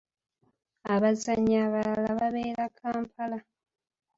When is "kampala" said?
2.79-3.39